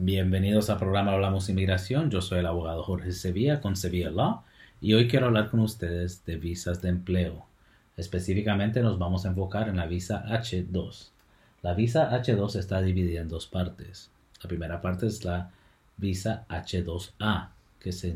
[0.00, 2.08] Bienvenidos al programa Hablamos Inmigración.
[2.08, 4.44] Yo soy el abogado Jorge Sevilla con Sevilla Law
[4.80, 7.46] y hoy quiero hablar con ustedes de visas de empleo.
[7.96, 11.08] Específicamente nos vamos a enfocar en la visa H2.
[11.62, 14.12] La visa H2 está dividida en dos partes.
[14.40, 15.50] La primera parte es la
[15.96, 17.48] visa H2A,
[17.80, 18.10] que se,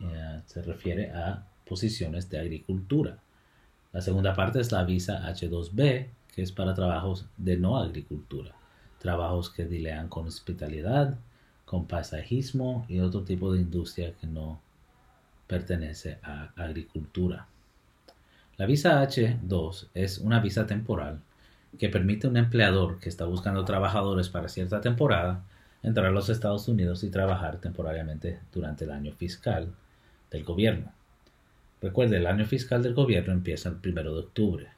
[0.00, 3.18] eh, se refiere a posiciones de agricultura.
[3.92, 8.54] La segunda parte es la visa H2B, que es para trabajos de no agricultura.
[8.98, 11.18] Trabajos que dilean con hospitalidad,
[11.64, 14.60] con paisajismo y otro tipo de industria que no
[15.46, 17.46] pertenece a agricultura.
[18.56, 21.20] La visa H2 es una visa temporal
[21.78, 25.44] que permite a un empleador que está buscando trabajadores para cierta temporada
[25.82, 29.74] entrar a los Estados Unidos y trabajar temporariamente durante el año fiscal
[30.30, 30.92] del gobierno.
[31.80, 34.68] Recuerde, el año fiscal del gobierno empieza el 1 de octubre,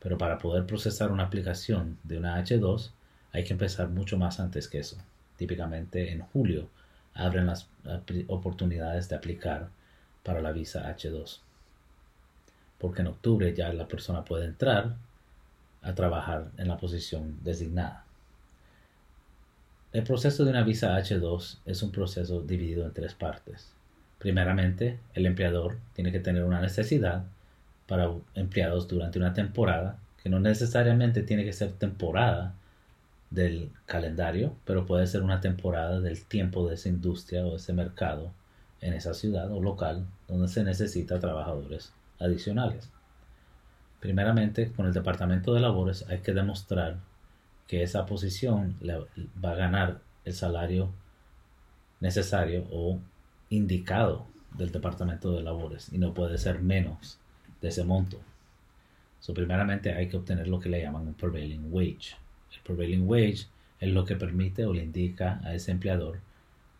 [0.00, 2.90] pero para poder procesar una aplicación de una H2
[3.32, 4.96] hay que empezar mucho más antes que eso.
[5.36, 6.68] Típicamente en julio
[7.14, 7.68] abren las
[8.28, 9.68] oportunidades de aplicar
[10.22, 11.40] para la visa H2.
[12.78, 14.96] Porque en octubre ya la persona puede entrar
[15.82, 18.04] a trabajar en la posición designada.
[19.92, 23.72] El proceso de una visa H2 es un proceso dividido en tres partes.
[24.18, 27.24] Primeramente, el empleador tiene que tener una necesidad
[27.86, 32.54] para empleados durante una temporada, que no necesariamente tiene que ser temporada
[33.32, 38.32] del calendario, pero puede ser una temporada del tiempo de esa industria o ese mercado
[38.80, 42.90] en esa ciudad o local donde se necesita trabajadores adicionales.
[44.00, 46.98] Primeramente, con el Departamento de Labores hay que demostrar
[47.68, 50.90] que esa posición va a ganar el salario
[52.00, 52.98] necesario o
[53.48, 54.26] indicado
[54.58, 57.18] del Departamento de Labores y no puede ser menos
[57.60, 58.18] de ese monto.
[59.20, 62.16] So, primeramente hay que obtener lo que le llaman un prevailing wage.
[62.54, 63.46] El prevailing wage
[63.80, 66.20] es lo que permite o le indica a ese empleador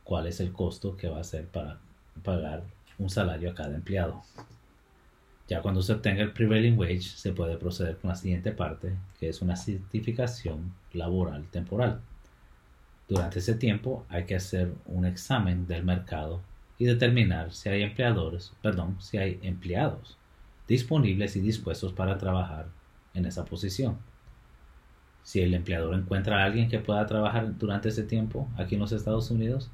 [0.04, 1.78] cuál es el costo que va a hacer para
[2.22, 2.62] pagar
[2.98, 4.22] un salario a cada empleado.
[5.48, 9.28] Ya cuando se obtenga el prevailing wage, se puede proceder con la siguiente parte, que
[9.28, 12.00] es una certificación laboral temporal.
[13.08, 16.40] Durante ese tiempo hay que hacer un examen del mercado
[16.78, 20.16] y determinar si hay empleadores, perdón, si hay empleados
[20.66, 22.68] disponibles y dispuestos para trabajar
[23.14, 23.98] en esa posición.
[25.22, 28.92] Si el empleador encuentra a alguien que pueda trabajar durante ese tiempo aquí en los
[28.92, 29.70] Estados Unidos,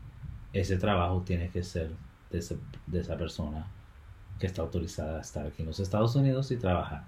[0.53, 1.91] ese trabajo tiene que ser
[2.31, 2.39] de,
[3.01, 3.67] esa persona
[4.39, 7.05] que está autorizada a estar aquí en los Estados Unidos y trabajar.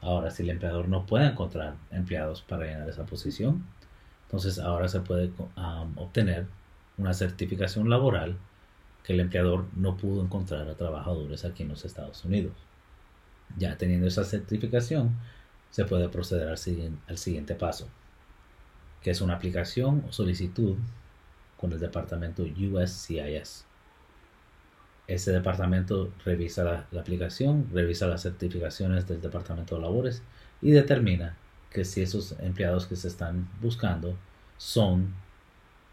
[0.00, 3.64] Ahora, si el empleador no puede encontrar empleados para llenar esa posición,
[4.24, 6.46] entonces ahora se puede um, obtener
[6.98, 8.36] una certificación laboral
[9.04, 12.54] que el empleador no pudo encontrar a trabajadores aquí en los Estados Unidos.
[13.58, 15.16] Ya teniendo esa certificación,
[15.72, 16.58] se puede proceder al,
[17.18, 17.88] siguiente paso,
[19.02, 20.76] que es una aplicación o solicitud
[21.56, 23.64] con el departamento USCIS.
[25.08, 30.22] Ese departamento revisa la, aplicación, revisa las certificaciones del departamento de labores
[30.60, 31.36] y determina
[31.70, 34.14] que si esos empleados que se están buscando
[34.58, 35.14] son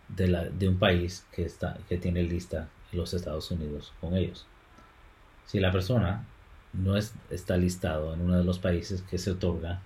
[0.09, 4.45] de, un país que, está, que tiene lista los Estados Unidos con ellos.
[5.45, 6.25] Si la persona
[6.73, 9.81] no está listado en uno de los países que se otorga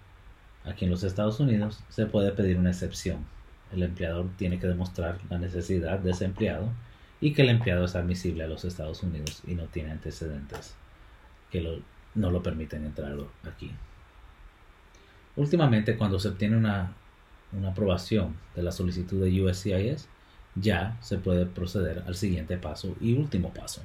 [0.66, 3.26] aquí en los Estados Unidos, se puede pedir una excepción.
[3.72, 6.70] El empleador tiene que demostrar la necesidad de ese empleado
[7.20, 10.76] y que el empleado es admisible a los Estados Unidos y no tiene antecedentes
[11.52, 11.82] que
[12.16, 13.16] no lo permiten entrar
[13.48, 13.72] aquí.
[15.36, 16.94] Últimamente, cuando se obtiene una,
[17.52, 20.08] una aprobación de la solicitud de USCIS,
[20.56, 23.82] ya se puede proceder al siguiente paso y último paso,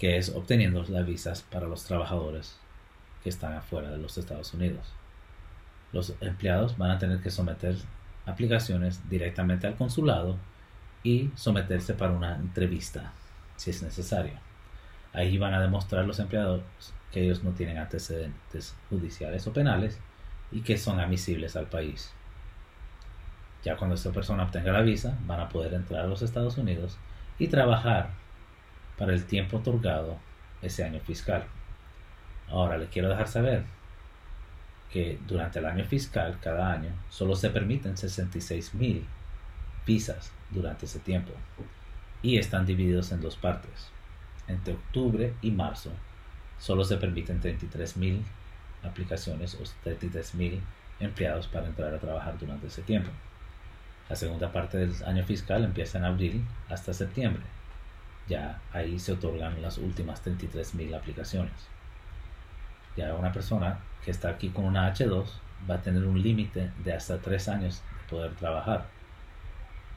[0.00, 2.56] que es obteniendo las visas para los trabajadores
[3.22, 4.94] que están afuera de los Estados Unidos.
[5.92, 7.76] Los empleados van a tener que someter
[8.24, 10.38] aplicaciones directamente al consulado
[11.02, 13.12] y someterse para una entrevista,
[13.56, 14.32] si es necesario.
[15.12, 16.62] Ahí van a demostrar los empleados
[17.12, 20.00] que ellos no tienen antecedentes judiciales o penales
[20.50, 22.10] y que son admisibles al país.
[23.64, 26.96] Ya cuando esta persona obtenga la visa, van a poder entrar a los Estados Unidos
[27.38, 28.10] y trabajar
[29.00, 30.18] para el tiempo otorgado
[30.60, 31.46] ese año fiscal.
[32.50, 33.64] Ahora le quiero dejar saber
[34.92, 39.06] que durante el año fiscal, cada año, solo se permiten 66 mil
[39.86, 41.32] visas durante ese tiempo
[42.22, 43.88] y están divididos en dos partes.
[44.46, 45.92] Entre octubre y marzo
[46.58, 48.22] solo se permiten 33 mil
[48.82, 50.60] aplicaciones o 33 mil
[50.98, 53.10] empleados para entrar a trabajar durante ese tiempo.
[54.10, 57.44] La segunda parte del año fiscal empieza en abril hasta septiembre.
[58.30, 61.52] Ya ahí se otorgan las últimas 33.000 aplicaciones.
[62.96, 65.26] Ya una persona que está aquí con una H2
[65.68, 68.86] va a tener un límite de hasta 3 años de poder trabajar.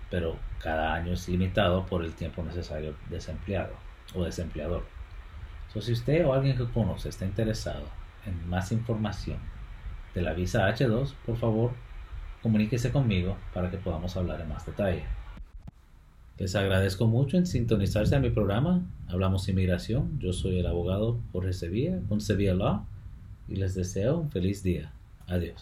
[0.10, 3.74] pero cada año es limitado por el tiempo necesario desempleado
[4.14, 4.84] o desempleador.
[5.74, 7.86] So, si usted o alguien que conoce está interesado
[8.26, 9.40] en más información
[10.14, 11.72] de la visa H2, por favor,
[12.44, 15.04] comuníquese conmigo para que podamos hablar en más detalle.
[16.44, 18.86] Les agradezco mucho en sintonizarse a mi programa.
[19.08, 20.20] Hablamos inmigración.
[20.20, 22.86] Yo soy el abogado Jorge Sevilla con Sevilla Law
[23.48, 24.92] y les deseo un feliz día.
[25.26, 25.56] Adiós.